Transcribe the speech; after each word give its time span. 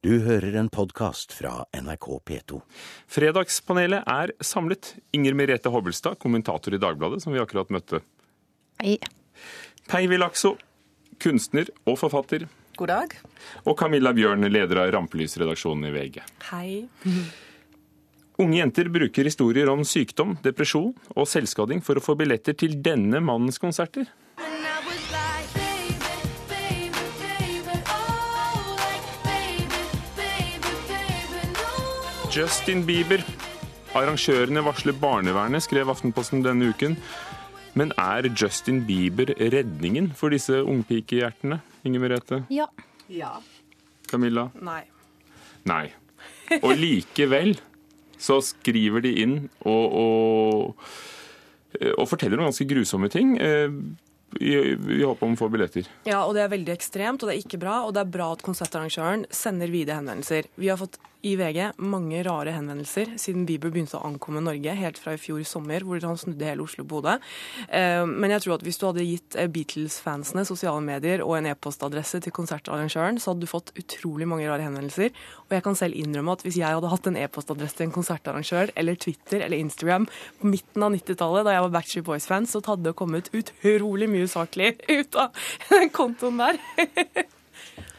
Du 0.00 0.14
hører 0.24 0.54
en 0.56 0.70
podkast 0.72 1.34
fra 1.36 1.66
NRK 1.76 2.06
P2. 2.24 2.58
Fredagspanelet 3.12 4.06
er 4.08 4.30
samlet. 4.40 4.94
Inger 5.12 5.34
Merete 5.36 5.68
Hobbelstad, 5.68 6.16
kommentator 6.22 6.72
i 6.72 6.78
Dagbladet, 6.80 7.18
som 7.20 7.34
vi 7.34 7.42
akkurat 7.42 7.68
møtte. 7.68 8.00
Hei. 8.80 8.94
Peivi 9.92 10.16
Lakso, 10.16 10.54
kunstner 11.20 11.68
og 11.84 11.98
forfatter. 12.00 12.46
God 12.80 12.88
dag. 12.88 13.12
Og 13.66 13.76
Camilla 13.76 14.14
Bjørn, 14.16 14.48
leder 14.48 14.80
av 14.86 14.94
Rampelysredaksjonen 14.96 15.90
i 15.90 15.92
VG. 15.98 16.18
Hei. 16.48 16.72
Unge 18.40 18.56
jenter 18.56 18.88
bruker 18.88 19.28
historier 19.28 19.68
om 19.68 19.84
sykdom, 19.84 20.38
depresjon 20.40 20.94
og 21.12 21.28
selvskading 21.28 21.84
for 21.84 22.00
å 22.00 22.06
få 22.08 22.16
billetter 22.16 22.56
til 22.56 22.80
denne 22.80 23.20
mannens 23.20 23.60
konserter. 23.60 24.08
Justin 32.30 32.84
Bieber. 32.86 33.24
Arrangørene 33.98 34.62
varsler 34.62 34.94
barnevernet, 34.94 35.64
skrev 35.64 35.88
Aftenposten 35.90 36.44
denne 36.44 36.68
uken. 36.70 36.94
Men 37.74 37.90
er 37.98 38.28
Justin 38.30 38.84
Bieber 38.86 39.32
redningen 39.34 40.12
for 40.14 40.30
disse 40.30 40.60
ungpikehjertene, 40.62 41.58
Inger 41.82 42.04
Merete? 42.04 42.38
Ja. 42.54 42.68
Ja. 43.10 43.32
Camilla? 44.06 44.46
Nei. 44.62 44.84
Nei. 45.66 45.88
Og 46.60 46.76
likevel 46.78 47.56
så 48.20 48.38
skriver 48.44 49.02
de 49.02 49.14
inn 49.24 49.36
og, 49.66 49.98
og, 50.04 50.88
og 51.96 52.06
forteller 52.06 52.38
noen 52.38 52.52
ganske 52.52 52.68
grusomme 52.70 53.10
ting. 53.10 53.34
Vi 54.38 54.54
håper 54.54 54.94
i 55.02 55.04
om 55.26 55.34
å 55.34 55.38
få 55.40 55.50
billetter. 55.50 55.90
Ja, 56.06 56.22
og 56.28 56.36
det 56.38 56.46
er 56.46 56.54
veldig 56.54 56.78
ekstremt, 56.78 57.24
og 57.24 57.30
det 57.30 57.40
er 57.40 57.42
ikke 57.42 57.58
bra. 57.62 57.82
Og 57.88 57.94
det 57.96 58.04
er 58.04 58.18
bra 58.18 58.30
at 58.36 58.46
konsertarrangøren 58.46 59.26
sender 59.34 59.72
vide 59.74 59.98
henvendelser. 59.98 60.46
Vi 60.54 60.70
har 60.70 60.78
fått 60.78 61.00
i 61.26 61.34
VG 61.38 61.76
mange 61.82 62.22
rare 62.26 62.54
henvendelser 62.54 63.14
siden 63.20 63.46
Bieber 63.48 63.72
begynte 63.72 63.98
å 63.98 64.04
ankomme 64.08 64.42
Norge, 64.44 64.72
helt 64.78 64.98
fra 65.00 65.14
i 65.16 65.20
fjor 65.20 65.42
sommer, 65.48 65.84
hvor 65.84 66.00
han 66.04 66.18
snudde 66.20 66.46
hele 66.46 66.64
Oslo 66.64 66.84
på 66.88 67.00
hodet. 67.00 67.18
Eh, 67.68 68.04
Men 68.06 68.30
jeg 68.34 68.44
tror 68.44 68.54
at 68.56 68.64
hvis 68.66 68.78
du 68.80 68.86
hadde 68.88 69.04
gitt 69.06 69.36
eh, 69.36 69.48
Beatles-fansene 69.52 70.44
sosiale 70.48 70.80
medier 70.84 71.24
og 71.26 71.36
en 71.38 71.50
e-postadresse 71.52 72.20
til 72.24 72.32
konsertarrangøren, 72.32 73.20
så 73.20 73.32
hadde 73.32 73.44
du 73.44 73.50
fått 73.50 73.72
utrolig 73.76 74.28
mange 74.28 74.48
rare 74.48 74.64
henvendelser. 74.64 75.10
Og 75.48 75.56
jeg 75.56 75.66
kan 75.66 75.76
selv 75.78 75.98
innrømme 75.98 76.36
at 76.36 76.44
hvis 76.46 76.60
jeg 76.60 76.72
hadde 76.76 76.92
hatt 76.92 77.10
en 77.10 77.20
e-postadresse 77.20 77.76
til 77.80 77.88
en 77.88 77.96
konsertarrangør, 77.98 78.72
eller 78.76 78.96
Twitter 79.00 79.44
eller 79.44 79.58
Instagram 79.60 80.08
på 80.40 80.52
midten 80.54 80.86
av 80.86 80.94
90-tallet, 80.96 81.44
da 81.46 81.56
jeg 81.56 81.66
var 81.66 81.74
Backstreet 81.76 82.06
Boys-fan, 82.06 82.48
så 82.48 82.62
hadde 82.66 82.88
det 82.88 82.96
kommet 82.98 83.32
utrolig 83.36 84.08
mye 84.10 84.24
usaklig 84.30 84.76
ut 84.88 85.20
av 85.20 85.34
den 85.74 85.92
kontoen 85.92 86.40
der. 86.40 86.60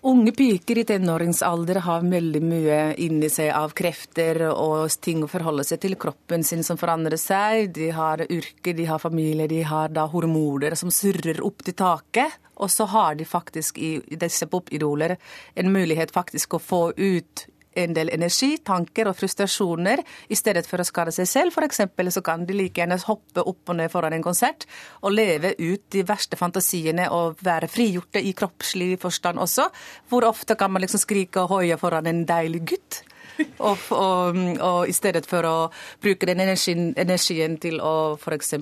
Unge 0.00 0.30
piker 0.32 0.78
i 0.78 0.84
tenåringsalder 0.86 1.80
har 1.82 2.04
veldig 2.06 2.40
mye 2.46 2.76
inni 3.02 3.26
seg 3.34 3.48
av 3.50 3.72
krefter 3.74 4.44
og 4.52 4.92
ting 5.02 5.24
å 5.26 5.30
forholde 5.30 5.64
seg 5.66 5.80
til. 5.82 5.96
Kroppen 5.98 6.46
sin 6.46 6.62
som 6.62 6.78
forandrer 6.78 7.18
seg. 7.18 7.72
De 7.74 7.88
har 7.90 8.22
yrke, 8.22 8.76
de 8.78 8.86
har 8.86 9.02
familie, 9.02 9.48
de 9.50 9.64
har 9.66 9.90
da 9.90 10.06
hormoner 10.06 10.78
som 10.78 10.92
surrer 10.94 11.42
opp 11.42 11.66
til 11.66 11.74
taket. 11.74 12.38
Og 12.62 12.70
så 12.70 12.86
har 12.94 13.18
de 13.18 13.26
faktisk 13.26 13.78
i 13.82 13.98
disse 14.22 14.46
popidoler 14.46 15.16
en 15.58 15.72
mulighet 15.74 16.14
faktisk 16.14 16.54
å 16.54 16.62
få 16.62 16.82
ut 16.94 17.48
en 17.78 17.94
del 17.96 18.10
energi, 18.14 18.56
tanker 18.64 19.10
og 19.10 19.16
frustrasjoner 19.18 20.02
i 20.28 20.38
stedet 20.38 20.66
for 20.68 20.82
å 20.82 20.86
skade 20.86 21.14
seg 21.14 21.28
selv. 21.30 21.58
Eksempel 21.68 22.10
så 22.14 22.22
kan 22.24 22.46
de 22.48 22.56
like 22.56 22.80
gjerne 22.80 22.98
hoppe 23.06 23.44
opp 23.44 23.72
og 23.72 23.78
ned 23.78 23.92
foran 23.92 24.16
en 24.16 24.24
konsert 24.24 24.66
og 25.02 25.12
leve 25.14 25.54
ut 25.58 25.84
de 25.92 26.04
verste 26.06 26.38
fantasiene 26.40 27.08
og 27.14 27.42
være 27.44 27.70
frigjorte 27.70 28.22
i 28.24 28.34
kroppslig 28.36 28.94
forstand 29.02 29.40
også. 29.42 29.68
Hvor 30.08 30.26
ofte 30.28 30.56
kan 30.58 30.72
man 30.72 30.84
liksom 30.84 31.02
skrike 31.02 31.44
og 31.44 31.58
hoie 31.58 31.78
foran 31.80 32.08
en 32.10 32.24
deilig 32.28 32.64
gutt? 32.72 33.02
Og, 33.38 33.78
og, 33.94 34.38
og, 34.58 34.80
i 34.90 34.94
stedet 34.96 35.22
for 35.30 35.46
å 35.46 35.54
bruke 36.02 36.26
den 36.26 36.42
energien, 36.42 36.90
energien 36.98 37.54
til 37.62 37.78
å 37.78 38.16
f.eks. 38.18 38.56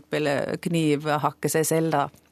knivhakke 0.66 1.48
seg 1.48 1.64
selv, 1.64 1.94
da. 1.94 2.25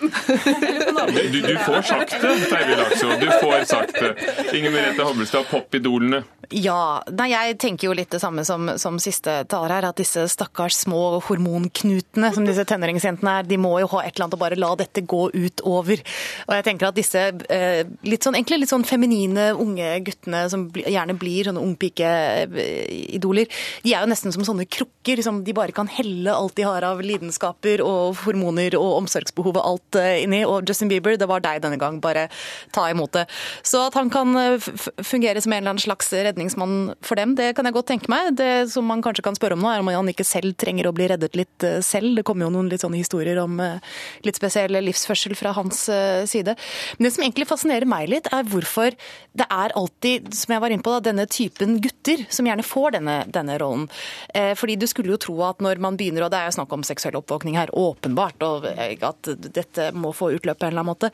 Du, 0.00 1.40
du 1.40 1.58
får 1.58 1.82
sagt 1.82 2.16
det, 2.20 2.36
Terje 2.50 2.76
Lakso. 2.76 3.06
Du 3.20 3.26
får 3.40 3.64
sagt 3.64 3.94
det. 3.94 4.14
Inger 4.58 4.70
Merete 4.70 5.02
Hobbelstad, 5.02 5.42
popidolene. 5.50 6.22
Ja. 6.54 7.02
Nei, 7.16 7.28
jeg 7.32 7.56
tenker 7.62 7.88
jo 7.88 7.94
litt 7.96 8.12
det 8.14 8.20
samme 8.22 8.44
som, 8.46 8.68
som 8.80 8.98
siste 9.02 9.38
taler 9.50 9.76
her, 9.76 9.88
at 9.88 9.98
disse 10.00 10.26
stakkars 10.30 10.78
små 10.84 11.18
hormonknutene 11.26 12.30
som 12.34 12.46
disse 12.46 12.66
tenåringsjentene 12.68 13.38
er, 13.40 13.48
de 13.48 13.58
må 13.60 13.72
jo 13.82 13.88
ha 13.96 14.04
et 14.04 14.14
eller 14.14 14.26
annet 14.26 14.36
å 14.38 14.40
bare 14.40 14.58
la 14.60 14.72
dette 14.78 15.02
gå 15.08 15.22
utover. 15.34 16.02
Og 16.46 16.54
jeg 16.58 16.66
tenker 16.68 16.90
at 16.90 16.98
disse 16.98 17.24
eh, 17.52 17.82
litt 18.06 18.26
sånn, 18.26 18.38
egentlig 18.38 18.62
litt 18.62 18.72
sånn 18.72 18.86
feminine 18.86 19.48
unge 19.56 19.90
guttene 20.06 20.44
som 20.52 20.68
gjerne 20.76 21.16
blir 21.18 21.50
sånne 21.50 21.64
ungpikeidoler, 21.64 23.50
de 23.82 23.94
er 23.94 24.04
jo 24.04 24.12
nesten 24.12 24.34
som 24.34 24.46
sånne 24.46 24.68
krukker 24.70 25.22
som 25.24 25.42
de 25.46 25.56
bare 25.56 25.74
kan 25.76 25.90
helle 25.90 26.34
alt 26.34 26.56
de 26.58 26.66
har 26.66 26.86
av 26.86 27.02
lidenskaper 27.04 27.82
og 27.84 28.20
hormoner 28.24 28.76
og 28.78 29.00
omsorgsbehov 29.02 29.56
og 29.56 29.64
alt 29.64 30.00
eh, 30.00 30.22
inni. 30.24 30.44
Og 30.46 30.66
Justin 30.68 30.92
Bieber, 30.92 31.18
det 31.18 31.30
var 31.30 31.42
deg 31.44 31.64
denne 31.64 31.80
gang, 31.80 32.00
bare 32.02 32.28
ta 32.74 32.86
imot 32.92 33.14
det. 33.16 33.26
Så 33.66 33.86
at 33.88 33.98
han 33.98 34.12
kan 34.12 34.36
eh, 34.38 34.70
fungere 35.02 35.42
som 35.42 35.54
en 35.54 35.62
eller 35.62 35.74
annen 35.74 35.86
slags 35.86 36.12
redningsmann 36.36 36.94
for 37.04 37.18
dem, 37.18 37.34
det 37.36 37.54
kan 37.56 37.66
jeg 37.66 37.74
godt 37.74 37.88
tenke 37.90 38.10
meg. 38.12 38.34
Det 38.36 38.68
som 38.70 38.86
man 38.86 39.02
kanskje 39.04 39.24
kan 39.24 39.36
spørre 39.38 39.56
om 39.56 39.64
nå, 39.64 39.70
er 39.72 39.82
om 39.82 39.90
han 39.90 40.12
ikke 40.12 40.26
selv 40.26 40.56
trenger 40.60 40.88
å 40.88 40.94
bli 40.96 41.08
reddet 41.10 41.36
litt 41.38 41.64
eh, 41.64 41.80
selv. 41.84 42.14
Det 42.18 42.24
kommer 42.28 42.46
jo 42.46 42.52
noen 42.54 42.68
litt 42.70 42.84
sånne 42.84 43.00
historier 43.00 43.40
om 43.42 43.58
litt 44.26 44.38
spesiell 44.38 44.76
livsførsel 44.84 45.34
fra 45.38 45.54
hans 45.56 45.86
side. 46.28 46.54
Men 46.96 47.06
det 47.06 47.12
som 47.14 47.24
egentlig 47.24 47.48
fascinerer 47.48 47.88
meg 47.88 48.10
litt, 48.10 48.28
er 48.34 48.46
hvorfor 48.48 48.94
det 49.36 49.46
er 49.52 49.74
alltid, 49.78 50.28
som 50.36 50.54
jeg 50.54 50.62
var 50.62 50.72
inne 50.72 50.84
på, 50.84 50.92
da, 50.92 51.02
denne 51.08 51.26
typen 51.30 51.78
gutter 51.84 52.26
som 52.32 52.48
gjerne 52.48 52.66
får 52.66 52.96
denne, 52.98 53.16
denne 53.32 53.56
rollen. 53.60 53.86
Fordi 54.58 54.76
du 54.80 54.86
skulle 54.90 55.14
jo 55.14 55.20
tro 55.20 55.36
at 55.46 55.62
når 55.64 55.80
man 55.82 55.98
begynner, 55.98 56.26
og 56.26 56.32
det 56.32 56.40
er 56.40 56.50
jo 56.50 56.56
snakk 56.58 56.72
om 56.76 56.84
seksuell 56.86 57.18
oppvåkning 57.20 57.58
her, 57.58 57.72
åpenbart, 57.76 58.46
og 58.46 58.66
at 58.66 59.32
dette 59.46 59.90
må 59.96 60.12
få 60.16 60.32
utløp 60.36 60.60
på 60.60 60.68
en 60.68 60.74
eller 60.74 60.84
annen 60.84 60.92
måte. 60.92 61.12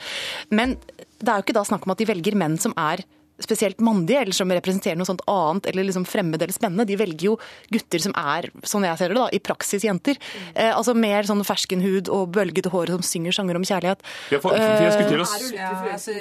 Men 0.55 0.77
det 1.23 1.31
er 1.31 1.39
jo 1.39 1.47
ikke 1.47 1.59
da 1.59 1.67
snakk 1.67 1.87
om 1.87 1.95
at 1.95 2.03
de 2.03 2.09
velger 2.11 2.39
menn 2.39 2.59
som 2.61 2.75
er 2.79 3.05
spesielt 3.43 3.81
mandige, 3.81 4.21
eller 4.23 4.37
som 4.37 4.53
representerer 4.53 4.99
noe 4.99 5.09
sånt 5.09 5.23
annet 5.31 5.67
eller 5.71 5.87
liksom 5.89 6.05
fremmed 6.09 6.43
eller 6.43 6.55
spennende. 6.55 6.87
De 6.89 6.99
velger 7.01 7.27
jo 7.31 7.37
gutter 7.73 8.03
som 8.05 8.15
er, 8.19 8.49
sånn 8.69 8.87
jeg 8.87 9.01
ser 9.01 9.13
det 9.13 9.19
da, 9.19 9.27
i 9.33 9.41
praksis 9.43 9.87
jenter. 9.87 10.21
Eh, 10.55 10.71
altså 10.71 10.95
mer 10.99 11.27
sånn 11.29 11.43
ferskenhud 11.47 12.11
og 12.13 12.33
bølgete 12.37 12.73
hår 12.73 12.95
som 12.97 13.05
synger 13.07 13.37
sanger 13.37 13.59
om 13.59 13.67
kjærlighet. 13.67 14.05
Ja, 14.35 14.41
for, 14.43 14.55
for 14.55 14.87
jeg 14.87 14.95
skulle 14.97 15.13
til 15.13 15.25
å... 15.25 15.29
Ja, 15.57 15.73
altså, 15.93 16.17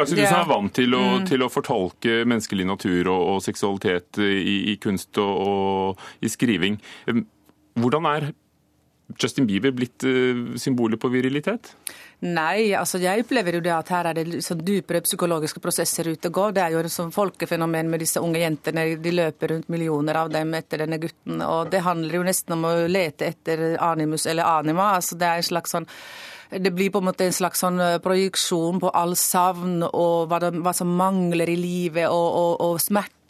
Lakse, 0.00 0.16
du 0.16 0.24
som 0.24 0.40
er 0.40 0.50
vant 0.50 0.74
til 0.76 0.96
å, 0.96 1.04
til 1.28 1.44
å 1.44 1.50
fortolke 1.52 2.22
menneskelig 2.28 2.68
natur 2.68 3.10
og, 3.12 3.26
og 3.34 3.42
seksualitet 3.44 4.20
i, 4.24 4.74
i 4.74 4.78
kunst 4.82 5.20
og, 5.20 5.34
og, 5.46 6.06
i 6.24 6.30
skriving. 6.32 6.78
Hvordan 7.80 8.08
er 8.10 8.30
Justin 9.20 9.46
Bieber 9.48 9.74
blitt 9.74 10.04
uh, 10.06 10.54
symbolet 10.60 11.00
på 11.00 11.10
virilitet? 11.12 11.72
Nei, 12.20 12.74
altså 12.76 12.98
jeg 13.00 13.22
opplever 13.22 13.56
jo 13.56 13.62
det 13.64 13.72
at 13.72 13.90
her 13.94 14.10
er 14.10 14.18
det 14.18 14.42
sånn 14.44 14.60
dypere 14.60 15.00
psykologiske 15.06 15.60
prosesser 15.64 16.10
ute 16.10 16.28
og 16.28 16.34
går. 16.36 16.50
Det 16.56 16.62
er 16.62 16.74
jo 16.74 16.82
et 16.82 16.92
sånn 16.92 17.14
folkefenomen 17.14 17.88
med 17.88 18.02
disse 18.04 18.20
unge 18.20 18.42
jentene. 18.42 18.84
De 19.00 19.12
løper 19.14 19.54
rundt 19.54 19.70
millioner 19.72 20.18
av 20.20 20.32
dem 20.34 20.52
etter 20.58 20.84
denne 20.84 20.98
gutten. 21.00 21.40
Og 21.46 21.70
det 21.72 21.80
handler 21.86 22.18
jo 22.18 22.26
nesten 22.26 22.58
om 22.58 22.66
å 22.68 22.74
lete 22.92 23.30
etter 23.30 23.64
animus 23.80 24.28
eller 24.28 24.44
anima. 24.58 24.92
Altså 24.98 25.16
det 25.16 25.30
er 25.30 25.40
en 25.40 25.48
slags 25.48 25.72
sånn 25.76 25.88
det 26.50 26.72
blir 26.74 26.90
på 26.90 26.98
en 26.98 27.06
måte 27.06 27.22
en 27.24 27.32
slags 27.32 27.60
sånn 27.62 27.78
projeksjon 28.02 28.80
på 28.82 28.90
all 28.90 29.14
savn 29.16 29.84
og 29.86 30.26
hva, 30.28 30.40
det, 30.42 30.50
hva 30.58 30.72
som 30.74 30.90
mangler 30.98 31.48
i 31.48 31.54
livet, 31.54 32.08
og, 32.10 32.26
og, 32.26 32.54
og 32.66 32.80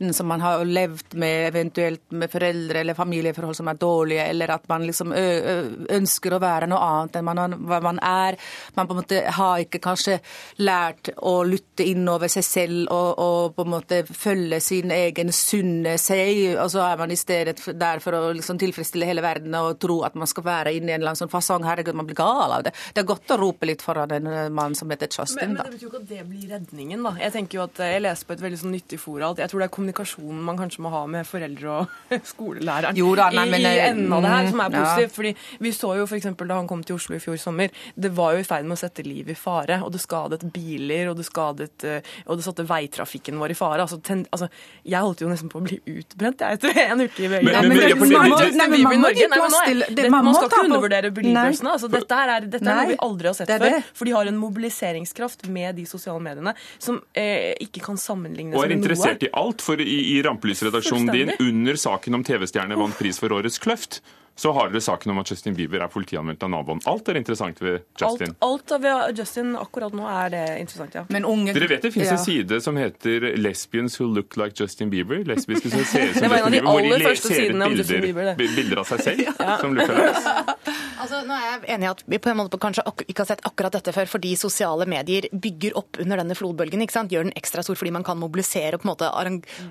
smerten 0.00 0.15
som 0.15 0.27
man 0.27 0.41
har 0.41 0.65
levd 0.65 1.15
med, 1.15 1.49
eventuelt 1.49 2.11
med 2.11 2.31
foreldre 2.31 2.81
eller 2.81 2.94
familieforhold 2.94 3.56
som 3.56 3.69
er 3.69 3.75
dårlige, 3.75 4.25
eller 4.25 4.49
at 4.50 4.69
man 4.69 4.87
liksom 4.87 5.12
ønsker 5.12 6.34
å 6.34 6.41
være 6.41 6.66
noe 6.69 6.78
annet 6.81 7.16
enn 7.16 7.25
man, 7.25 7.55
hva 7.66 7.81
man 7.81 7.99
er. 8.00 8.38
Man 8.77 8.87
på 8.87 8.94
en 8.94 9.00
måte 9.00 9.31
har 9.31 9.61
ikke 9.61 9.81
kanskje 9.81 10.21
lært 10.59 11.11
å 11.16 11.43
lytte 11.44 11.84
innover 11.84 12.28
seg 12.28 12.44
selv 12.44 12.91
og, 12.91 13.19
og 13.19 13.55
på 13.55 13.64
en 13.64 13.70
måte 13.75 14.05
følge 14.06 14.61
sin 14.61 14.91
egen 14.91 15.32
sunne 15.32 15.99
seg, 15.99 16.56
og 16.58 16.70
så 16.70 16.85
er 16.87 16.99
man 16.99 17.11
i 17.11 17.19
stedet 17.19 17.61
der 17.75 18.00
for 18.00 18.14
å 18.14 18.32
liksom 18.32 18.58
tilfredsstille 18.58 19.06
hele 19.08 19.23
verden 19.23 19.55
og 19.55 19.79
tro 19.81 20.00
at 20.06 20.14
man 20.14 20.29
skal 20.31 20.44
være 20.44 20.75
inne 20.76 20.93
i 20.93 20.94
en 20.94 21.00
eller 21.00 21.12
annen 21.12 21.25
sånn 21.25 21.32
fasong. 21.32 21.67
Herregud, 21.67 21.97
man 21.97 22.08
blir 22.08 22.19
gal 22.19 22.56
av 22.56 22.64
det. 22.64 22.75
Det 22.94 23.02
er 23.02 23.08
godt 23.08 23.35
å 23.35 23.41
rope 23.41 23.69
litt 23.69 23.85
foran 23.85 24.12
en 24.17 24.31
mann 24.55 24.75
som 24.75 24.91
heter 24.91 25.11
Justin. 25.11 25.55
Men, 25.55 25.58
men 25.58 25.70
det 25.70 25.76
betyr 25.76 25.87
jo 25.87 25.93
ikke 25.93 26.02
at 26.02 26.11
det 26.11 26.26
blir 26.29 26.55
redningen, 26.55 27.05
da. 27.05 27.14
Jeg 27.20 27.35
tenker 27.37 27.61
jo 27.61 27.67
at 27.67 27.82
jeg 27.85 28.05
leser 28.05 28.29
på 28.29 28.37
et 28.37 28.44
veldig 28.44 28.61
sånn 28.62 28.75
nyttig 28.75 29.00
fora 29.00 29.31
at 29.35 29.43
jeg 29.43 29.52
tror 29.52 29.62
det 29.62 29.69
er 29.69 29.75
kommunikasjonen 29.94 30.42
man 30.44 30.58
kanskje 30.58 30.82
må 30.84 30.90
ha 30.92 31.02
med 31.10 31.26
foreldre 31.28 31.70
og 31.70 31.88
skolelæreren 32.32 32.96
Jo 32.98 33.12
da, 33.19 33.28
nei, 33.34 33.46
i, 33.46 33.50
men, 33.50 33.60
i 33.60 33.70
i 33.70 33.82
enden 33.90 34.12
av 34.16 34.22
det 34.25 34.31
her, 34.32 34.48
som 34.50 34.60
er 34.64 34.70
positivt. 34.75 35.10
ja. 35.10 35.14
Fordi 35.16 35.32
vi 35.66 35.72
så 35.76 35.92
jo 35.98 36.06
f.eks. 36.06 36.28
da 36.38 36.54
han 36.56 36.69
kom 36.70 36.82
til 36.87 36.96
Oslo 36.96 37.16
i 37.16 37.20
fjor 37.22 37.38
sommer, 37.40 37.70
det 37.96 38.10
var 38.16 38.34
jo 38.37 38.42
i 38.42 38.46
ferd 38.46 38.64
med 38.69 38.76
å 38.76 38.81
sette 38.81 39.04
livet 39.06 39.34
i 39.37 39.38
fare. 39.38 39.81
Og 39.84 39.92
det 39.94 40.00
skadet 40.02 40.42
biler, 40.54 41.10
og 41.12 41.16
det 41.20 41.26
skadet 41.28 41.84
eh, 41.88 42.00
Og 42.26 42.38
det 42.40 42.44
satte 42.46 42.64
veitrafikken 42.69 43.38
vår 43.40 43.54
i 43.54 43.58
fare. 43.58 43.82
Altså, 43.84 44.00
ten, 44.04 44.25
altså 44.32 44.48
jeg 44.84 45.00
holdt 45.04 45.22
jo 45.25 45.31
nesten 45.31 45.50
på 45.52 45.60
å 45.60 45.64
bli 45.66 45.78
utbrent 45.87 46.40
jeg 46.44 46.58
etter 46.60 46.81
en 46.90 47.04
uke 47.06 47.25
i 47.26 47.31
VG. 47.32 47.44
Men- 47.44 47.58
Nei, 47.60 47.62
men 47.69 47.78
man 48.10 48.31
nei, 48.56 48.69
men 48.69 48.82
man 48.82 49.00
må 49.00 49.08
Nei, 49.10 49.64
er- 49.70 49.94
det, 49.96 50.08
Man 50.10 50.31
skal 50.34 50.48
ikke 50.50 50.64
undervurdere 50.66 51.10
bilbørsene. 51.16 51.72
Altså, 51.75 51.88
dette 51.92 52.19
her 52.20 52.34
er, 52.37 52.46
dette 52.50 52.66
er 52.66 52.81
noe 52.82 52.90
vi 52.92 52.98
aldri 53.06 53.31
har 53.31 53.37
sett 53.38 53.50
Det 53.50 53.56
er 53.58 53.64
før. 53.78 53.88
For 53.98 54.08
de 54.08 54.14
har 54.16 54.31
en 54.31 54.38
mobiliseringskraft 54.40 55.46
med 55.50 55.76
de 55.81 55.84
sosiale 55.88 56.20
mediene 56.22 56.54
som 56.78 57.00
eh, 57.16 57.52
ikke 57.64 57.82
kan 57.84 57.98
sammenlignes 58.00 58.56
Og 58.58 58.64
er 58.64 58.70
med 58.72 58.76
noe. 58.78 58.82
interessert 58.84 59.25
i 59.26 59.31
alt, 59.40 59.64
for 59.64 59.80
i, 59.82 59.99
i 60.15 60.23
Rampelysredaksjonen 60.27 61.12
din, 61.15 61.32
under 61.41 61.79
saken 61.81 62.19
om 62.21 62.25
TV-stjerne 62.27 62.79
vant 62.79 62.99
pris 62.99 63.21
for 63.23 63.32
årets 63.37 63.61
kløft, 63.62 64.00
så 64.40 64.52
har 64.56 64.70
dere 64.72 64.81
saken 64.81 65.12
om 65.12 65.19
at 65.20 65.28
Justin 65.34 65.54
Bieber 65.58 65.82
er 65.84 65.90
politianmeldt 65.92 66.42
av 66.46 66.50
naboen. 66.54 66.81
Alt 66.88 67.08
er 67.12 67.19
interessant 67.20 67.58
ved 67.60 67.82
Justin. 68.00 68.32
alt 68.40 68.72
av 68.72 68.87
Justin 69.19 69.52
akkurat 69.60 69.92
nå 69.96 70.06
er 70.08 70.31
det 70.32 70.44
interessant, 70.62 70.96
ja. 70.96 71.02
Men 71.12 71.26
unge 71.28 71.52
Dere 71.56 71.69
vet 71.69 71.82
det 71.84 71.92
finnes 71.92 72.08
Ja. 72.08 72.16
en 72.16 72.25
side 72.25 72.60
som 72.64 72.76
heter 72.81 73.37
'Lesbians 73.37 73.98
who 74.00 74.06
look 74.08 74.37
like 74.40 74.56
Justin 74.56 74.90
Bieber'? 74.90 75.25
Lesbiske 75.28 75.70
som 75.70 75.84
ser 75.84 76.08
ut 76.08 76.14
som 76.16 76.22
Det 76.22 76.31
var 76.31 76.38
en 76.38 76.44
av 76.44 76.50
Justin 76.50 76.54
de 76.54 76.60
Bieber, 76.60 76.70
hvor 76.70 76.81
de 76.81 77.04
ser 77.04 77.10
ut 77.10 77.20
Justin 77.20 78.00
bilder, 78.00 78.00
Bieber, 78.00 78.37
bilder 78.56 78.78
av 78.78 78.84
seg 78.84 79.00
selv 79.00 79.60
som 79.60 79.75
lookalikes. 79.75 80.25
Altså, 81.00 81.22
nå 81.25 81.32
er 81.32 81.44
jeg 81.48 81.75
enig 81.75 81.87
i 81.87 81.90
at 81.90 82.02
vi 82.12 82.19
på 82.20 82.28
en 82.28 82.37
måte 82.37 82.58
kanskje 82.60 82.82
ak 82.87 83.02
ikke 83.08 83.22
har 83.22 83.28
sett 83.31 83.40
akkurat 83.48 83.72
dette 83.72 83.92
før, 83.96 84.04
fordi 84.06 84.34
sosiale 84.37 84.84
medier 84.87 85.25
bygger 85.32 85.72
opp 85.81 85.96
under 85.98 86.20
denne 86.20 86.37
flodbølgen. 86.37 86.82
ikke 86.84 86.92
sant? 86.92 87.10
Gjør 87.10 87.25
den 87.25 87.32
ekstra 87.40 87.62
stor 87.64 87.75
fordi 87.75 87.90
man 87.90 88.04
kan 88.04 88.19
mobilisere 88.20 88.75
og 88.76 88.82
på 88.82 88.84
en 88.84 88.92
måte 88.92 89.08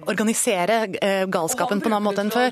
organisere 0.10 0.80
eh, 1.01 1.25
galskapen 1.30 1.81
på 1.83 1.89
en 1.92 1.94
annen 2.00 2.07
måte 2.10 2.24
enn 2.25 2.31
før. 2.33 2.51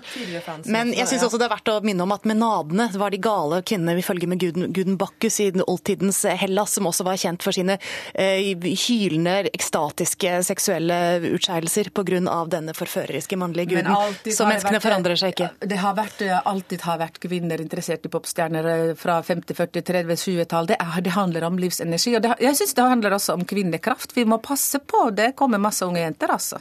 Men 0.70 0.94
jeg 0.94 1.10
syns 1.10 1.26
også 1.28 1.40
det 1.42 1.48
er 1.50 1.54
verdt 1.56 1.72
å 1.74 1.80
minne 1.86 2.06
om 2.06 2.07
at 2.16 2.26
menadene 2.30 2.90
var 2.98 3.12
de 3.12 3.18
gale 3.22 3.62
kvinnene 3.68 3.96
vi 3.98 4.02
følger 4.06 4.28
med 4.32 4.40
guden, 4.40 4.72
guden 4.74 4.98
Bakkus 4.98 5.40
i 5.44 5.50
den 5.52 5.64
oldtidens 5.68 6.24
Hellas, 6.40 6.74
som 6.78 6.86
også 6.90 7.04
var 7.08 7.18
kjent 7.18 7.44
for 7.44 7.52
sine 7.56 7.78
eh, 8.14 8.54
hylende, 8.88 9.50
ekstatiske 9.54 10.44
seksuelle 10.48 10.98
utskeielser 11.34 11.90
pga. 11.94 12.46
denne 12.48 12.74
forføreriske 12.78 13.38
mannlige 13.38 13.70
guden. 13.76 13.92
Så 14.32 14.46
menneskene 14.48 14.78
vært- 14.80 14.84
forandrer 14.88 15.16
seg 15.20 15.34
ikke. 15.36 15.50
Det 15.68 15.78
har 15.78 15.94
vært, 15.96 16.22
eh, 16.22 16.42
alltid 16.46 16.82
har 16.82 16.98
vært 17.00 17.20
kvinner 17.20 17.58
interessert 17.62 18.06
i 18.06 18.10
popstjerner 18.10 18.66
eh, 18.90 18.94
fra 18.96 19.22
50-, 19.22 19.56
40-, 19.56 19.84
30-, 19.84 20.18
20-tall. 20.24 20.68
Det, 20.68 20.78
er- 20.80 21.02
det 21.02 21.12
handler 21.16 21.44
om 21.44 21.58
livsenergi. 21.58 22.16
Og 22.16 22.22
det, 22.24 22.36
jeg 22.42 22.56
syns 22.56 22.74
det 22.74 22.84
handler 22.84 23.12
også 23.18 23.34
om 23.34 23.46
kvinnekraft. 23.46 24.14
Vi 24.16 24.26
må 24.26 24.38
passe 24.42 24.80
på. 24.80 25.10
Det 25.16 25.36
kommer 25.36 25.58
masse 25.60 25.86
unge 25.86 26.00
jenter, 26.04 26.28
altså. 26.34 26.60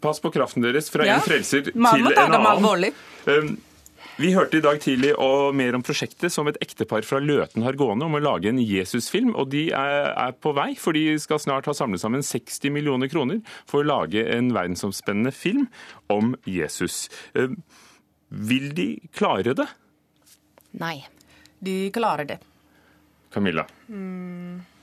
Pass 0.00 0.20
på 0.20 0.30
kraften 0.34 0.62
deres 0.62 0.90
fra 0.90 1.04
Ja. 1.06 1.14
en 1.16 1.20
frelser 1.20 1.72
Man 1.74 1.94
til 1.94 2.04
må 2.04 2.14
ta 2.14 2.26
en 2.26 2.32
dem 2.32 2.40
annen. 2.46 2.56
alvorlig. 2.64 2.92
Um, 3.26 3.56
Vi 4.16 4.30
hørte 4.32 4.56
i 4.56 4.64
dag 4.64 4.78
tidlig 4.80 5.10
og 5.20 5.52
mer 5.58 5.76
om 5.76 5.82
prosjektet 5.84 6.32
som 6.32 6.48
et 6.48 6.56
ektepar 6.64 7.04
fra 7.04 7.18
Løten 7.20 7.66
har 7.66 7.76
gående 7.76 8.06
om 8.06 8.16
å 8.16 8.20
lage 8.24 8.48
en 8.48 8.60
Jesusfilm. 8.62 9.34
Og 9.36 9.50
de 9.52 9.66
er, 9.76 10.08
er 10.08 10.32
på 10.40 10.54
vei, 10.56 10.70
for 10.80 10.96
de 10.96 11.18
skal 11.20 11.42
snart 11.42 11.68
ha 11.68 11.74
samlet 11.76 12.00
sammen 12.00 12.24
60 12.24 12.72
millioner 12.72 13.12
kroner 13.12 13.42
for 13.68 13.82
å 13.82 13.88
lage 13.90 14.24
en 14.32 14.48
verdensomspennende 14.56 15.34
film 15.36 15.66
om 16.08 16.32
Jesus. 16.48 17.10
Um, 17.36 17.58
Vil 18.32 18.72
de 18.76 18.94
klare 19.12 19.52
det, 19.56 19.68
Nei. 20.76 20.96
De 21.58 21.90
klarer 21.92 22.28
det. 22.28 22.40
Camilla? 23.32 23.64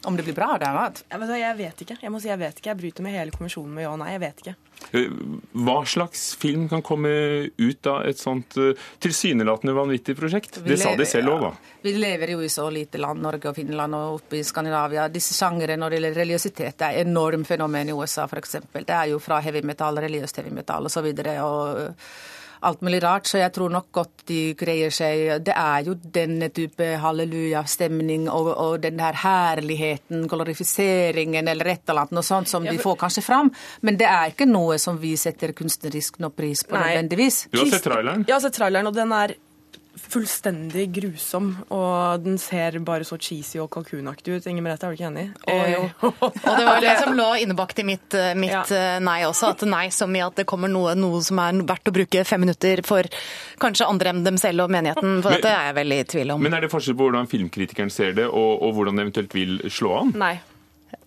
Om 0.04 0.18
det 0.18 0.26
blir 0.28 0.36
bra, 0.36 0.58
det 0.60 0.68
er 0.68 0.76
noe. 0.76 0.90
Jeg 1.08 1.20
vet, 1.22 1.30
hva, 1.30 1.40
jeg 1.40 1.58
vet 1.60 1.82
ikke. 1.86 1.98
Jeg 2.02 2.12
må 2.12 2.20
si 2.20 2.30
jeg 2.30 2.40
vet 2.42 2.60
ikke. 2.60 2.70
Jeg 2.74 2.80
bryter 2.82 3.06
med 3.06 3.16
hele 3.16 3.34
kommisjonen 3.36 3.72
med 3.76 3.86
ja 3.86 3.94
og 3.94 4.00
nei. 4.02 4.10
Jeg 4.14 4.22
vet 4.24 4.44
ikke. 4.44 4.56
Uh, 4.94 5.38
Hva 5.64 5.78
slags 5.88 6.24
film 6.40 6.66
kan 6.72 6.84
komme 6.84 7.14
ut 7.56 7.88
av 7.88 8.04
et 8.10 8.20
sånt 8.20 8.58
uh, 8.60 8.74
tilsynelatende 9.04 9.76
vanvittig 9.78 10.18
prosjekt? 10.20 10.60
Vi 10.64 10.74
Det 10.74 10.80
sa 10.82 10.92
de 11.00 11.08
selv 11.08 11.36
òg, 11.36 11.48
ja. 11.48 11.54
da. 11.54 11.80
Vi 11.86 11.96
lever 11.96 12.36
jo 12.36 12.44
i 12.44 12.52
så 12.52 12.68
lite 12.74 13.00
land, 13.00 13.24
Norge 13.24 13.52
og 13.52 13.58
Finland 13.58 14.00
og 14.00 14.20
oppe 14.20 14.42
i 14.42 14.44
Skandinavia. 14.48 15.08
Disse 15.14 15.38
sjangrene 15.38 15.80
når 15.80 15.94
det 15.96 16.00
gjelder 16.02 16.20
religiøsitet, 16.24 16.78
det 16.80 16.90
er 16.90 17.00
et 17.02 17.08
enormt 17.08 17.48
fenomen 17.48 17.92
i 17.92 17.96
USA 17.96 18.28
f.eks. 18.28 18.60
Det 18.76 18.86
er 18.92 19.12
jo 19.14 19.24
fra 19.24 19.40
heavy 19.44 19.64
metal, 19.68 20.04
religiøst 20.04 20.42
heavy 20.42 20.54
metal 20.56 20.88
osv. 20.88 20.92
Og, 20.92 20.98
så 21.00 21.08
videre, 21.08 21.40
og 21.44 22.04
alt 22.64 22.82
mulig 22.86 23.02
rart. 23.04 23.28
Så 23.30 23.40
jeg 23.42 23.54
tror 23.56 23.72
nok 23.74 23.90
godt 23.96 24.24
de 24.30 24.40
greier 24.60 24.94
seg 24.94 25.44
Det 25.46 25.54
er 25.56 25.84
jo 25.88 25.96
denne 26.16 26.50
type 26.56 26.88
halleluja-stemning 27.04 28.30
og, 28.32 28.50
og 28.58 28.82
den 28.84 29.00
her 29.04 29.18
herligheten, 29.24 30.28
glorifiseringen 30.32 31.48
eller 31.52 31.74
et 31.74 31.84
eller 31.90 32.06
annet 32.06 32.18
noe 32.20 32.28
sånt 32.28 32.52
som 32.52 32.66
Ja, 32.66 32.74
de 32.74 32.82
får 32.84 33.00
kanskje 33.06 33.24
fram. 33.26 33.52
Men 33.82 33.98
det 34.00 34.08
er 34.10 34.34
ikke 34.34 34.48
noe 34.50 34.78
som 34.82 35.00
vi 35.02 35.16
setter 35.20 35.54
kunstnerisk 35.58 36.20
noe 36.24 36.34
pris 36.34 36.64
på 36.68 36.78
Nei. 36.78 36.90
nødvendigvis. 36.94 37.48
Du 37.52 37.60
har 37.64 37.72
sett 37.74 37.84
traileren? 37.88 38.24
Ja, 38.28 38.34
Jeg 38.34 38.40
har 38.40 38.46
sett 38.48 38.58
traileren, 38.60 38.88
og 38.90 38.96
den 38.98 39.12
er 39.16 39.36
fullstendig 40.14 40.88
grusom. 40.96 41.50
Og 41.74 42.24
den 42.24 42.38
ser 42.42 42.78
bare 42.86 43.06
så 43.08 43.18
cheesy 43.22 43.60
og 43.64 43.70
kalkunaktig 43.74 44.38
ut. 44.38 44.48
Inger 44.50 44.66
Merete, 44.66 44.88
er 44.88 44.94
du 44.94 45.00
ikke 45.00 45.10
enig? 45.10 45.26
Og, 45.50 46.14
Og 46.24 46.38
det 46.60 46.68
var 46.68 46.82
det 46.86 46.96
som 47.02 47.16
lå 47.18 47.28
innebakt 47.44 47.82
i 47.84 47.88
mitt, 47.88 48.14
eh, 48.18 48.34
mitt 48.40 48.54
Ja. 48.54 48.64
eh, 48.70 49.00
nei 49.04 49.20
også. 49.28 49.52
At 49.56 49.66
nei 49.70 49.88
som 49.96 50.14
i 50.16 50.22
at 50.26 50.38
det 50.40 50.46
kommer 50.50 50.72
noe, 50.72 50.94
noe 51.00 51.22
som 51.26 51.42
er 51.44 51.60
verdt 51.66 51.90
å 51.92 51.96
bruke 51.96 52.24
fem 52.30 52.44
minutter 52.46 52.84
for 52.86 53.04
kanskje 53.64 53.90
andre 53.90 54.14
enn 54.14 54.24
dem 54.26 54.38
selv 54.42 54.68
og 54.68 54.74
menigheten. 54.74 55.22
For 55.24 55.32
Men- 55.34 55.42
dette 55.42 55.52
er 55.52 55.68
jeg 55.74 55.78
veldig 55.82 56.00
i 56.00 56.08
tvil 56.16 56.32
om. 56.38 56.42
Men 56.44 56.54
er 56.54 56.62
det 56.68 56.72
forskjell 56.74 56.96
på 57.00 57.10
hvordan 57.10 57.30
filmkritikeren 57.32 57.92
ser 57.92 58.14
det, 58.14 58.26
og, 58.30 58.62
og 58.62 58.74
hvordan 58.78 58.96
det 58.98 59.08
eventuelt 59.08 59.34
vil 59.34 59.60
slå 59.70 59.98
an? 60.02 60.14
Nei. 60.16 60.34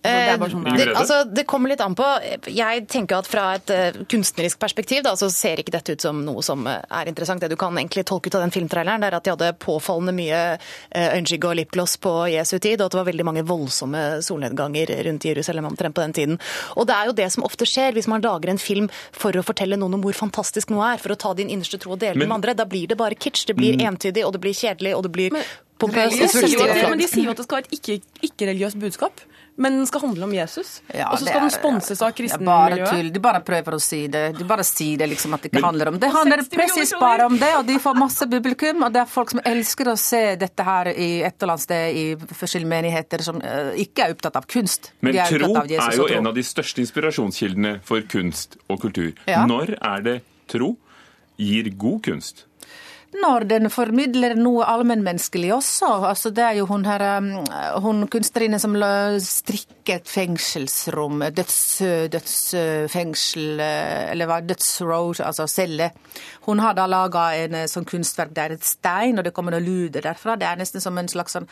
Altså, 0.07 0.37
det 0.37 0.47
er 0.47 0.53
sånn 0.53 0.77
det 0.77 0.87
altså, 0.95 1.17
det 1.39 1.45
kommer 1.49 1.71
litt 1.71 1.83
an 1.83 1.95
på. 1.97 2.07
Jeg 2.53 2.85
tenker 2.91 3.19
at 3.19 3.27
Fra 3.27 3.45
et 3.57 3.73
uh, 3.73 3.99
kunstnerisk 4.09 4.59
perspektiv 4.61 5.03
da, 5.05 5.15
så 5.19 5.29
ser 5.33 5.61
ikke 5.61 5.73
dette 5.75 5.97
ut 5.97 6.03
som 6.03 6.21
noe 6.25 6.43
som 6.45 6.65
eh, 6.69 6.79
er 6.99 7.09
interessant. 7.11 7.41
Det 7.43 7.51
du 7.51 7.57
kan 7.59 7.75
egentlig 7.77 8.05
tolke 8.07 8.31
ut 8.31 8.37
av 8.39 8.45
den 8.45 8.53
filmtraileren, 8.55 9.03
er 9.03 9.17
at 9.17 9.25
de 9.25 9.33
hadde 9.33 9.51
påfallende 9.63 10.15
mye 10.15 10.41
uh, 10.55 11.07
øyenskygge 11.17 11.51
og 11.51 11.59
lipgloss 11.59 11.97
på 12.03 12.13
Jesu 12.31 12.55
tid, 12.57 12.79
og 12.79 12.87
at 12.87 12.95
det 12.95 13.01
var 13.01 13.09
veldig 13.11 13.27
mange 13.27 13.45
voldsomme 13.47 14.05
solnedganger 14.25 14.93
rundt 15.09 15.27
Jerusalem 15.27 15.69
omtrent 15.71 15.97
på 15.97 16.05
den 16.05 16.15
tiden. 16.15 16.39
Og 16.77 16.87
Det 16.87 16.95
er 16.95 17.11
jo 17.11 17.17
det 17.17 17.29
som 17.33 17.45
ofte 17.47 17.67
skjer 17.67 17.95
hvis 17.97 18.07
man 18.07 18.23
lager 18.23 18.53
en 18.53 18.61
film 18.61 18.89
for 19.11 19.35
å 19.35 19.45
fortelle 19.45 19.77
noen 19.79 19.99
om 19.99 20.03
hvor 20.05 20.15
fantastisk 20.17 20.71
noe 20.73 20.93
er, 20.93 21.01
for 21.03 21.13
å 21.13 21.19
ta 21.19 21.33
din 21.37 21.51
innerste 21.53 21.79
tro 21.81 21.95
og 21.97 22.01
dele 22.03 22.15
Men- 22.15 22.27
den 22.27 22.29
med 22.29 22.37
andre. 22.39 22.53
Da 22.57 22.65
blir 22.65 22.87
det 22.87 22.97
bare 22.97 23.15
kitsch. 23.15 23.45
Det 23.47 23.55
blir 23.55 23.77
entydig, 23.77 24.25
og 24.25 24.33
det 24.33 24.41
blir 24.41 24.53
kjedelig, 24.55 24.95
og 24.95 25.03
det 25.03 25.11
blir 25.11 25.31
pompøst 25.77 26.21
at, 26.21 26.35
og 26.83 26.89
men 26.89 26.99
de 26.99 27.07
sier 27.07 27.25
jo 27.27 27.31
at 27.31 27.37
det 27.37 27.45
skal 27.45 27.59
være 27.61 27.67
et 27.69 27.75
ikke- 27.79 28.01
ikke-religiøst 28.29 28.79
budskap. 28.81 29.21
Men 29.59 29.73
den 29.79 29.87
skal 29.89 30.01
handle 30.03 30.23
om 30.27 30.33
Jesus. 30.33 30.81
Ja, 30.93 31.07
og 31.11 31.17
så 31.17 31.25
det 31.25 31.31
skal 31.33 31.41
den 31.41 31.49
sponses 31.55 32.01
av 32.01 32.11
Det 32.13 32.13
bare 32.13 32.17
kristenmiljøet. 32.77 32.89
tull. 32.93 33.07
De 33.15 33.19
bare 33.19 33.39
prøver 33.41 33.73
å 33.73 33.79
si 33.81 34.03
det. 34.07 34.21
De 34.37 34.43
bare 34.45 34.63
sier 34.63 34.97
det 35.01 35.07
liksom 35.09 35.33
at 35.33 35.41
det 35.41 35.49
ikke 35.51 35.57
Men- 35.61 35.63
handler 35.71 35.87
om 35.87 35.97
det. 35.99 36.11
handler 36.13 36.37
60 36.43 36.55
presis 36.59 36.91
bare 36.99 37.25
om 37.25 37.37
det, 37.41 37.49
og 37.57 37.65
de 37.65 37.77
får 37.79 37.95
masse 37.97 38.27
publikum. 38.29 38.83
Og 38.85 38.93
det 38.93 39.01
er 39.01 39.05
folk 39.09 39.31
som 39.31 39.39
elsker 39.43 39.85
å 39.89 39.97
se 39.97 40.35
dette 40.35 40.63
her 40.63 40.85
i 40.93 41.23
et 41.23 41.41
eller 41.41 41.53
annet 41.53 41.61
sted 41.65 41.95
i 41.95 42.15
forskjellige 42.15 42.69
menigheter 42.69 43.23
som 43.23 43.41
eh, 43.41 43.73
ikke 43.81 44.05
er 44.05 44.13
opptatt 44.13 44.35
av 44.35 44.45
kunst. 44.45 44.91
Men 45.01 45.13
de 45.13 45.19
er 45.19 45.25
tro 45.39 45.55
av 45.57 45.67
Jesus 45.67 45.87
er 45.87 45.97
jo 45.97 46.07
tro. 46.07 46.17
en 46.17 46.27
av 46.27 46.35
de 46.35 46.43
største 46.43 46.77
inspirasjonskildene 46.85 47.81
for 47.83 48.01
kunst 48.01 48.57
og 48.69 48.79
kultur. 48.81 49.13
Ja. 49.27 49.45
Når 49.47 49.73
er 49.81 50.01
det 50.01 50.21
tro 50.47 50.77
gir 51.39 51.69
god 51.75 52.03
kunst? 52.03 52.45
Når 53.15 53.45
den 53.47 53.69
formidler 53.71 54.35
noe 54.35 54.65
allmennmenneskelig 54.67 55.53
også. 55.55 55.87
Altså, 56.09 56.29
det 56.35 56.43
er 56.43 56.57
jo 56.59 56.65
hun 56.67 56.83
her 56.85 57.03
um, 57.17 57.29
hun 57.85 58.03
kunstnerinnen 58.11 58.59
som 58.59 58.75
strikket 59.23 60.09
fengselsrom, 60.11 61.23
døds, 61.35 61.59
dødsfengsel, 62.13 63.61
eh, 63.63 64.11
eller 64.11 64.27
hva, 64.27 64.41
dødsroad, 64.43 65.21
altså 65.23 65.47
celle. 65.47 65.93
Hun 66.49 66.59
har 66.59 66.75
da 66.75 66.87
laga 66.91 67.29
en 67.39 67.55
eh, 67.63 67.69
sånn 67.71 67.87
kunstverk 67.87 68.35
der 68.35 68.51
er 68.51 68.59
et 68.59 68.67
stein, 68.67 69.17
og 69.17 69.25
det 69.25 69.33
kommer 69.33 69.55
noen 69.55 69.65
lyder 69.65 70.03
derfra. 70.09 70.35
Det 70.35 70.49
er 70.49 70.59
nesten 70.59 70.83
som 70.83 70.99
en 70.99 71.09
slags 71.11 71.39
sånn 71.39 71.47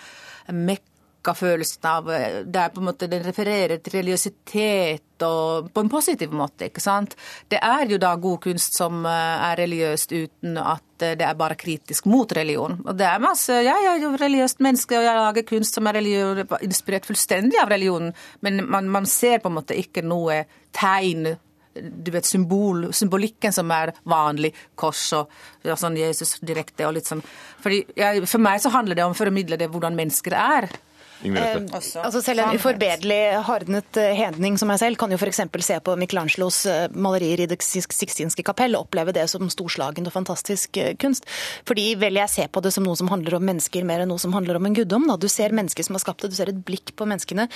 mekka-følelsen 1.26 1.86
av 1.90 2.12
eh, 2.12 2.44
Det 2.46 2.60
er 2.60 2.70
på 2.70 2.82
en 2.82 2.90
måte, 2.90 3.08
Den 3.08 3.24
refererer 3.24 3.80
til 3.80 4.00
religiøsitet 4.00 5.02
og 5.26 5.72
på 5.72 5.82
en 5.82 5.90
positiv 5.90 6.34
måte, 6.36 6.68
ikke 6.68 6.82
sant. 6.84 7.16
Det 7.48 7.60
er 7.64 7.88
jo 7.88 7.98
da 7.98 8.16
god 8.16 8.42
kunst 8.44 8.76
som 8.76 9.06
eh, 9.06 9.46
er 9.50 9.58
religiøst 9.58 10.12
uten 10.12 10.58
at 10.58 11.02
eh, 11.02 11.16
det 11.16 11.26
er 11.26 11.38
bare 11.40 11.56
kritisk 11.56 12.06
mot 12.06 12.32
religion. 12.36 12.82
Og 12.86 12.98
det 12.98 13.08
er 13.08 13.24
masse 13.24 13.54
Jeg 13.54 13.88
er 13.94 14.02
jo 14.02 14.12
religiøst 14.16 14.60
menneske, 14.60 14.98
og 14.98 15.08
jeg 15.08 15.16
lager 15.16 15.48
kunst 15.48 15.76
som 15.76 15.88
er 15.88 16.00
religion, 16.02 16.44
inspirert 16.62 17.08
fullstendig 17.08 17.60
av 17.62 17.72
religionen, 17.72 18.14
men 18.42 18.66
man, 18.70 18.90
man 18.90 19.06
ser 19.06 19.40
på 19.40 19.50
en 19.50 19.60
måte 19.62 19.78
ikke 19.80 20.04
noe 20.06 20.44
tegn 20.76 21.36
du 21.76 22.08
vet, 22.08 22.24
symbol, 22.24 22.86
symbolikken 22.96 23.52
som 23.52 23.68
er 23.76 23.92
vanlig, 24.08 24.54
kors 24.80 25.10
og 25.18 25.32
ja, 25.68 25.76
sånn 25.76 25.98
Jesus 26.00 26.38
direkte 26.40 26.86
og 26.88 26.94
litt 26.96 27.10
sånn. 27.10 27.20
Fordi 27.60 27.82
jeg, 28.00 28.24
For 28.32 28.40
meg 28.40 28.62
så 28.64 28.72
handler 28.72 28.96
det 28.96 29.04
om 29.04 29.12
å 29.12 29.18
formidle 29.18 29.60
det 29.60 29.68
hvordan 29.74 29.98
mennesker 29.98 30.38
er. 30.40 30.70
Ingrid 31.24 31.46
Eh, 31.46 32.02
altså 32.04 32.22
selv 32.24 32.44
en 32.44 32.58
uforbederlig 32.58 33.20
hardnet 33.48 34.00
eh, 34.00 34.14
hedning 34.18 34.58
som 34.60 34.70
meg 34.72 34.80
selv 34.82 35.00
kan 35.00 35.12
jo 35.14 35.20
f.eks. 35.20 35.42
se 35.66 35.78
på 35.84 35.96
Michelangelos 36.00 36.62
eh, 36.70 36.88
malerier 36.92 37.46
i 37.46 37.48
Det 37.50 37.60
Sixtinske 37.64 38.44
kapell 38.46 38.76
og 38.78 38.88
oppleve 38.88 39.14
det 39.16 39.26
som 39.32 39.48
storslagen 39.52 40.08
og 40.08 40.16
fantastisk 40.16 40.80
eh, 40.82 40.94
kunst. 41.00 41.28
Fordi 41.68 41.88
vel 42.02 42.20
jeg 42.22 42.34
ser 42.34 42.52
på 42.52 42.64
det 42.66 42.74
som 42.76 42.86
noe 42.86 42.98
som 43.00 43.10
handler 43.12 43.38
om 43.38 43.46
mennesker 43.46 43.88
mer 43.88 44.04
enn 44.04 44.12
noe 44.12 44.22
som 44.22 44.36
handler 44.36 44.60
om 44.60 44.70
en 44.70 44.78
guddom. 44.78 45.08
Da. 45.10 45.18
Du 45.22 45.28
ser 45.32 45.56
mennesker 45.56 45.88
som 45.88 45.98
har 45.98 46.04
skapt 46.04 46.26
det, 46.26 46.34
du 46.34 46.40
ser 46.40 46.52
et 46.52 46.64
blikk 46.68 46.96
på 46.98 47.08
menneskene. 47.10 47.48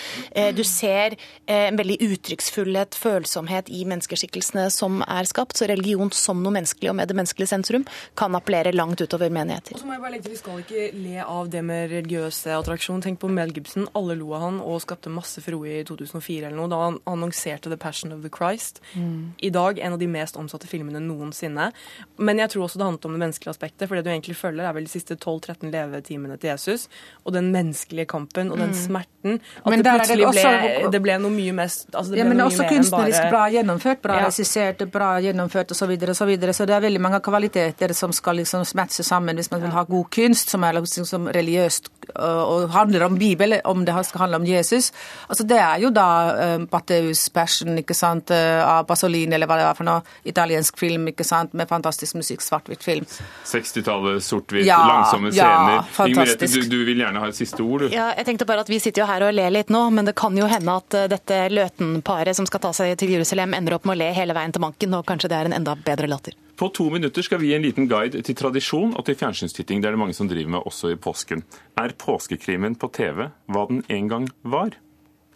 Du 0.56 0.62
ser 0.68 1.16
en 1.50 1.78
veldig 1.80 1.98
uttrykksfullhet, 2.06 2.98
følsomhet 3.00 3.70
i 3.74 3.84
menneskeskikkelsene 3.90 4.68
som 4.74 5.02
er 5.06 5.28
skapt. 5.30 5.58
Så 5.60 5.68
religion 5.70 6.12
som 6.16 6.44
noe 6.44 6.54
menneskelig 6.56 6.92
og 6.92 6.98
med 7.00 7.12
det 7.12 7.18
menneskelige 7.18 7.52
sentrum 7.52 7.86
kan 8.20 8.36
appellere 8.38 8.74
langt 8.76 9.02
utover 9.02 9.32
menigheter. 9.34 9.76
Og 9.78 9.84
så 9.84 9.90
må 9.90 9.98
jeg 9.98 10.04
bare 10.06 10.16
legge 10.16 10.28
til, 10.28 10.36
Vi 10.38 10.42
skal 10.42 10.64
ikke 10.64 10.86
le 10.96 11.26
av 11.26 11.52
det 11.52 11.64
med 11.66 11.90
religiøse 11.94 12.54
attraksjon. 12.56 13.04
Tenk 13.06 13.22
på 13.22 13.32
Mel 13.50 13.54
Gibson. 13.58 13.88
Alle 13.98 14.16
lo 14.16 14.32
av 14.38 14.42
han 14.46 14.60
og 14.62 14.82
skapte 14.84 15.10
masse 15.12 15.42
froe 15.44 15.80
i 15.80 15.84
2004 15.88 16.48
eller 16.48 16.58
noe, 16.58 16.70
da 16.72 16.80
han 16.86 17.00
annonserte 17.10 17.70
The 17.72 17.78
Passion 17.82 18.14
of 18.14 18.22
the 18.24 18.30
Christ. 18.30 18.82
Mm. 18.96 19.34
I 19.42 19.50
dag 19.54 19.80
en 19.80 19.94
av 19.94 20.00
de 20.02 20.08
mest 20.08 20.38
omsatte 20.40 20.68
filmene 20.70 21.02
noensinne. 21.02 21.72
Men 22.18 22.38
jeg 22.44 22.50
tror 22.54 22.68
også 22.68 22.80
det 22.80 22.86
handlet 22.88 23.06
om 23.10 23.16
det 23.18 23.22
menneskelige 23.24 23.54
aspektet. 23.56 23.88
For 23.90 23.96
det 24.00 24.06
du 24.06 24.12
egentlig 24.14 24.38
følger, 24.40 24.68
er 24.70 24.74
vel 24.78 24.86
de 24.88 24.94
siste 24.94 25.16
12-13 25.18 25.72
levetimene 25.74 26.38
til 26.40 26.52
Jesus. 26.54 26.88
Og 27.26 27.34
den 27.34 27.52
menneskelige 27.56 28.06
kampen 28.10 28.52
og 28.54 28.58
den 28.62 28.74
smerten. 28.78 29.08
At 29.20 29.20
Mm. 29.20 29.40
Men 29.70 29.80
det 29.84 29.88
er 29.88 29.98
det 29.98 30.00
plutselig 30.08 30.26
også- 30.28 30.82
ble, 30.82 30.92
det 30.92 31.02
ble 31.04 31.18
noe 31.20 31.30
mye 31.32 31.52
mest 31.52 31.90
altså 31.92 32.12
det 32.12 32.18
Ja, 32.20 32.24
ble 32.24 32.30
men 32.30 32.38
noe 32.38 32.48
også 32.48 32.70
kunstnerisk 32.70 33.20
bare- 33.20 33.30
bra 33.32 33.50
gjennomført, 33.52 34.02
bra 34.02 34.14
Ja. 34.16 34.26
regissert, 34.28 34.92
bra 34.92 35.20
gjennomført 35.20 35.72
osv. 35.72 35.76
Så, 35.80 35.88
videre, 35.88 36.10
og 36.12 36.16
så, 36.16 36.26
videre. 36.26 36.54
så 36.54 36.66
det 36.66 36.70
er 36.76 36.80
veldig 36.88 37.02
mange 37.02 37.20
kvaliteter 37.20 37.94
som 37.94 38.12
skal 38.14 38.36
liksom 38.38 38.64
matche 38.76 39.04
sammen 39.04 39.36
hvis 39.36 39.52
man 39.52 39.62
vil 39.62 39.72
ha 39.72 39.84
god 39.84 40.10
kunst 40.10 40.48
som 40.50 40.64
er 40.64 40.72
liksom 40.74 41.06
som 41.06 41.28
religiøst 41.28 41.90
og, 42.16 42.70
handler 42.74 43.06
om 43.06 43.18
Bibelen, 43.20 43.62
om 43.66 43.86
det 43.86 43.96
skal 44.06 44.26
handle 44.26 44.40
om 44.42 44.46
Jesus. 44.48 44.92
Altså 45.28 45.44
Det 45.44 45.58
er 45.58 45.80
jo 45.84 45.92
da 45.94 46.08
uh, 46.36 46.66
Batteus 46.70 47.28
Passion 47.34 47.78
ikke 47.80 47.96
sant, 47.98 48.32
eh, 48.32 48.60
av 48.64 48.86
Pasolini, 48.90 49.36
eller 49.36 49.50
hva 49.50 49.58
det 49.60 49.68
var 49.68 49.78
for 49.78 49.88
noe, 49.88 50.04
italiensk 50.28 50.78
film 50.80 51.10
ikke 51.12 51.26
sant, 51.28 51.54
med 51.58 51.70
fantastisk 51.70 52.18
musikk, 52.20 52.44
svart-hvitt 52.46 52.84
film. 52.86 53.08
60-tallet, 53.46 54.24
sort-hvitt, 54.24 54.66
Ja, 54.68 54.80
langsomme 54.88 55.34
ja, 55.34 55.46
scener. 55.46 56.10
Ingrid 56.10 56.34
fantastisk. 56.34 56.70
du, 56.70 56.78
du 56.80 56.86
vil 56.90 57.04
gjerne 57.04 57.24
ha 57.24 57.32
et 57.32 57.40
siste 57.40 57.64
ord, 57.64 57.86
du. 57.86 57.96
Ja, 57.96 58.12
jeg 58.18 58.28
tenkte 58.30 58.48
bare 58.50 58.66
at 58.66 58.70
Vi 58.70 58.82
sitter 58.82 59.04
jo 59.04 59.10
her 59.10 59.28
og 59.28 59.34
ler 59.36 59.54
litt 59.54 59.72
nå, 59.74 59.86
men 59.96 60.10
det 60.10 60.16
kan 60.20 60.38
jo 60.38 60.50
hende 60.50 60.78
at 60.82 60.98
eh, 60.98 61.08
dette 61.12 61.42
Løten-paret 61.54 62.38
som 62.38 62.48
skal 62.50 62.64
ta 62.68 62.74
seg 62.76 62.96
til 63.00 63.16
Jerusalem, 63.18 63.56
ender 63.58 63.78
opp 63.80 63.90
med 63.90 63.98
å 63.98 64.02
le 64.04 64.12
hele 64.16 64.38
veien 64.38 64.54
til 64.56 64.64
banken, 64.64 65.00
og 65.00 65.08
kanskje 65.10 65.32
det 65.32 65.42
er 65.42 65.50
en 65.50 65.60
enda 65.62 65.78
bedre 65.80 66.10
latter. 66.12 66.38
På 66.60 66.68
to 66.76 66.90
minutter 66.92 67.24
skal 67.24 67.40
vi 67.40 67.54
gi 67.54 67.56
en 67.56 67.64
liten 67.64 67.86
guide 67.88 68.20
til 68.28 68.36
tradisjon 68.36 68.92
og 69.00 69.06
til 69.08 69.16
fjernsynstitting. 69.16 69.80
Det 69.80 69.88
er 69.88 69.96
det 69.96 70.02
mange 70.02 70.16
som 70.18 70.28
driver 70.28 70.58
med 70.58 70.66
også 70.68 70.92
i 70.92 70.98
påsken. 71.00 71.46
Er 71.80 71.96
påskekrimen 71.96 72.76
på 72.76 72.90
TV 72.92 73.30
hva 73.48 73.64
den 73.70 73.86
en 73.88 74.10
gang 74.12 74.28
var? 74.44 74.76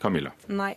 Camilla. 0.04 0.34
Nei. 0.52 0.74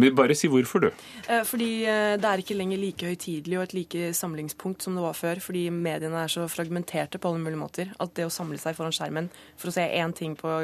Men 0.00 0.16
bare 0.16 0.36
si 0.38 0.48
hvorfor, 0.50 0.86
du. 0.86 1.04
Eh, 1.26 1.44
Fordi 1.46 1.70
eh, 1.84 2.16
det 2.20 2.30
er 2.30 2.42
ikke 2.42 2.56
lenger 2.56 2.80
like 2.80 3.10
høytidelig 3.10 3.58
og 3.58 3.66
et 3.68 3.76
like 3.76 4.10
samlingspunkt 4.16 4.86
som 4.86 4.96
det 4.96 5.04
var 5.04 5.16
før. 5.18 5.42
Fordi 5.44 5.66
mediene 5.74 6.24
er 6.24 6.32
så 6.32 6.46
fragmenterte 6.50 7.20
på 7.20 7.30
alle 7.30 7.44
mulige 7.44 7.60
måter 7.60 7.92
at 8.00 8.14
det 8.16 8.26
å 8.26 8.32
samle 8.32 8.58
seg 8.60 8.78
foran 8.78 8.94
skjermen 8.96 9.30
for 9.60 9.70
å 9.70 9.74
se 9.76 9.84
én 10.00 10.14
ting 10.16 10.36
på, 10.38 10.56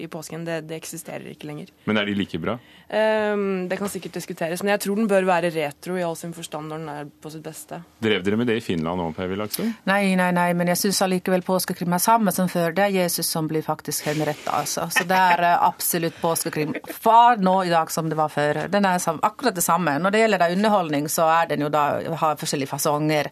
i 0.00 0.08
påsken, 0.10 0.44
det, 0.48 0.62
det 0.68 0.80
eksisterer 0.80 1.30
ikke 1.32 1.50
lenger. 1.50 1.70
Men 1.86 2.00
er 2.00 2.10
de 2.10 2.16
like 2.18 2.40
bra? 2.42 2.58
Um, 2.90 3.68
det 3.70 3.78
kan 3.78 3.90
sikkert 3.92 4.16
diskuteres, 4.18 4.64
men 4.64 4.72
jeg 4.74 4.82
tror 4.82 4.98
den 4.98 5.06
bør 5.10 5.28
være 5.28 5.52
retro 5.54 5.94
i 5.94 6.02
all 6.02 6.16
sin 6.18 6.32
forstand 6.34 6.72
når 6.72 6.80
den 6.80 6.88
er 6.90 7.10
på 7.22 7.30
sitt 7.30 7.44
beste. 7.46 7.78
Drev 8.02 8.24
dere 8.26 8.38
med 8.40 8.50
det 8.50 8.56
i 8.58 8.64
Finland 8.64 9.04
òg, 9.04 9.12
Per 9.14 9.30
Wilaksen? 9.30 9.70
Nei, 9.86 10.16
nei, 10.18 10.30
nei, 10.34 10.48
men 10.58 10.72
jeg 10.72 10.80
syns 10.80 11.02
allikevel 11.06 11.44
påskekrim 11.46 11.94
er 11.94 12.02
samme 12.02 12.34
som 12.34 12.50
før. 12.50 12.74
Det 12.74 12.88
er 12.88 12.96
Jesus 13.04 13.30
som 13.30 13.46
blir 13.50 13.62
faktisk 13.62 14.08
henrettet, 14.10 14.50
altså. 14.50 14.88
Så 14.90 15.06
det 15.06 15.20
er 15.36 15.44
eh, 15.52 15.66
absolutt 15.68 16.18
påskekrim. 16.22 16.74
Far 16.90 17.38
nå 17.38 17.59
i 17.66 17.72
dag 17.72 17.90
som 17.90 18.08
det 18.10 18.16
var 18.18 18.28
før. 18.32 18.64
Den 18.70 18.84
er 18.84 18.98
akkurat 19.22 19.54
det 19.54 19.64
samme. 19.66 19.98
Når 20.00 20.10
det 20.14 20.20
gjelder 20.24 20.52
underholdning, 20.56 21.08
så 21.08 21.26
er 21.42 21.50
den 21.54 21.60
jo 21.66 21.68
da 21.72 21.88
har 22.22 22.36
forskjellige 22.40 22.68
fasonger. 22.70 23.30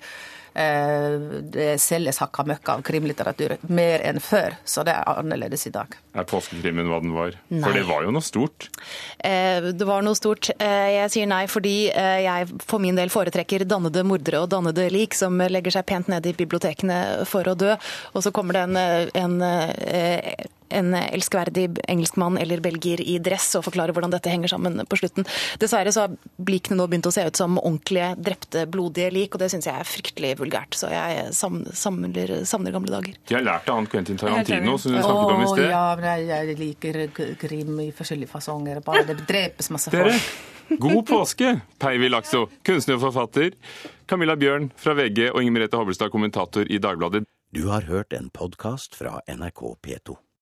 Eh, 0.59 1.19
Det 1.55 1.77
selges 1.81 2.19
hakka 2.19 2.43
møkka 2.49 2.73
av 2.79 2.83
krimlitteratur 2.83 3.53
mer 3.69 4.01
enn 4.09 4.19
før, 4.19 4.57
så 4.65 4.83
det 4.83 4.95
er 4.97 5.05
annerledes 5.21 5.67
i 5.69 5.71
dag. 5.71 5.93
Er 6.19 6.25
påskekrimen 6.27 6.89
hva 6.91 6.99
den 7.05 7.13
var? 7.15 7.37
Nei. 7.53 7.61
For 7.63 7.77
det 7.77 7.85
var 7.87 8.03
jo 8.03 8.11
noe 8.17 8.25
stort. 8.27 8.67
Eh, 9.23 9.61
Det 9.71 9.87
var 9.87 10.03
noe 10.03 10.15
stort. 10.19 10.51
Eh, 10.59 10.89
Jeg 10.99 11.11
sier 11.15 11.27
nei 11.31 11.47
fordi 11.47 11.93
jeg 11.93 12.49
for 12.67 12.79
min 12.83 12.97
del 12.97 13.09
foretrekker 13.09 13.65
dannede 13.69 14.03
mordere 14.05 14.41
og 14.43 14.51
dannede 14.51 14.91
lik 14.91 15.15
som 15.15 15.39
legger 15.39 15.71
seg 15.71 15.87
pent 15.87 16.09
nede 16.09 16.31
i 16.33 16.33
bibliotekene 16.33 17.25
for 17.27 17.45
å 17.45 17.55
dø. 17.55 17.77
Og 18.15 18.23
så 18.25 18.33
kommer 18.33 18.55
det 18.55 18.63
en, 18.67 18.77
en, 19.15 19.41
en 20.71 20.95
elskverdig 20.95 21.67
engelskmann 21.89 22.39
eller 22.39 22.61
belgier 22.65 23.01
i 23.01 23.19
dress 23.23 23.51
og 23.59 23.65
forklare 23.67 23.93
hvordan 23.97 24.13
dette 24.13 24.31
henger 24.33 24.49
sammen 24.53 24.81
på 24.89 24.99
slutten. 25.01 25.27
Dessverre 25.63 25.93
så 25.95 26.07
har 26.07 26.17
likene 26.49 26.79
nå 26.81 26.87
begynt 26.91 27.09
å 27.09 27.13
se 27.15 27.25
ut 27.29 27.37
som 27.41 27.57
ordentlige, 27.61 28.11
drepte, 28.21 28.67
blodige 28.71 29.11
lik, 29.15 29.35
og 29.35 29.43
det 29.43 29.51
syns 29.53 29.69
jeg 29.71 29.75
er 29.81 29.89
fryktelig 29.89 30.35
vulgært. 30.41 30.75
Så 30.79 30.91
jeg 30.93 31.33
sam- 31.37 31.65
samler, 31.73 32.35
savner 32.49 32.73
gamle 32.77 32.93
dager. 32.93 33.17
De 33.29 33.35
har 33.39 33.47
lært 33.47 33.69
av 33.69 33.81
han 33.81 33.87
Quentin 33.87 34.17
Tarantino, 34.21 34.77
som 34.79 34.93
du 34.93 34.99
snakket 34.99 35.35
om 35.35 35.41
i 35.41 35.49
Å, 35.49 35.55
sted. 35.55 35.71
ja, 35.71 35.97
men 35.97 36.27
jeg, 36.29 36.59
liker 36.59 37.01
krim 37.39 37.81
i 37.81 37.91
forskjellige 37.97 38.29
fasonger. 38.33 38.83
Bare 38.85 39.05
det 39.09 39.19
drepes 39.29 39.71
masse 39.71 39.91
Dere, 39.91 40.13
folk. 40.19 40.79
god 40.81 41.07
påske, 41.15 41.55
Peivi 41.81 42.09
Lakso, 42.13 42.47
kunstner 42.67 42.99
og 43.01 43.07
forfatter. 43.09 43.55
Camilla 44.09 44.37
Bjørn 44.37 44.71
fra 44.77 44.95
VG 44.97 45.31
og 45.33 45.43
Inger 45.43 45.53
Merete 45.59 45.77
Hobbelstad, 45.81 46.11
kommentator 46.15 46.65
i 46.71 46.79
Dagbladet. 46.79 47.25
Du 47.53 47.69
har 47.73 47.83
hørt 47.89 48.13
en 48.13 48.29
podkast 48.29 48.95
fra 48.99 49.21
NRK 49.29 49.63
P2. 49.81 50.17